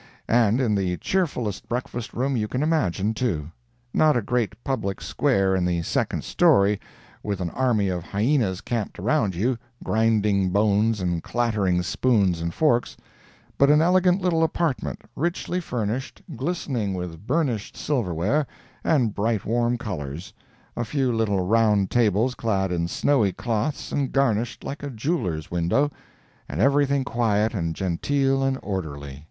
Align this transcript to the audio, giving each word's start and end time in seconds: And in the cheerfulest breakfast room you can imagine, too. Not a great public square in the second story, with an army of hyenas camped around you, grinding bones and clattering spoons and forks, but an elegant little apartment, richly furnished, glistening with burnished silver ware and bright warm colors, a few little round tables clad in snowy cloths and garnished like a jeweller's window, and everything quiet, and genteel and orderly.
And 0.27 0.59
in 0.59 0.73
the 0.73 0.97
cheerfulest 0.97 1.69
breakfast 1.69 2.11
room 2.11 2.35
you 2.35 2.47
can 2.47 2.63
imagine, 2.63 3.13
too. 3.13 3.51
Not 3.93 4.17
a 4.17 4.21
great 4.23 4.55
public 4.63 4.99
square 4.99 5.55
in 5.55 5.63
the 5.63 5.83
second 5.83 6.23
story, 6.23 6.79
with 7.21 7.39
an 7.39 7.51
army 7.51 7.87
of 7.89 8.01
hyenas 8.03 8.61
camped 8.61 8.97
around 8.97 9.35
you, 9.35 9.59
grinding 9.83 10.49
bones 10.49 11.01
and 11.01 11.21
clattering 11.21 11.83
spoons 11.83 12.41
and 12.41 12.51
forks, 12.51 12.97
but 13.59 13.69
an 13.69 13.79
elegant 13.79 14.19
little 14.23 14.43
apartment, 14.43 15.01
richly 15.15 15.59
furnished, 15.59 16.19
glistening 16.35 16.95
with 16.95 17.27
burnished 17.27 17.77
silver 17.77 18.11
ware 18.11 18.47
and 18.83 19.13
bright 19.13 19.45
warm 19.45 19.77
colors, 19.77 20.33
a 20.75 20.83
few 20.83 21.11
little 21.13 21.45
round 21.45 21.91
tables 21.91 22.33
clad 22.33 22.71
in 22.71 22.87
snowy 22.87 23.31
cloths 23.33 23.91
and 23.91 24.11
garnished 24.11 24.63
like 24.63 24.81
a 24.81 24.89
jeweller's 24.89 25.51
window, 25.51 25.91
and 26.49 26.59
everything 26.59 27.03
quiet, 27.03 27.53
and 27.53 27.75
genteel 27.75 28.41
and 28.41 28.57
orderly. 28.63 29.19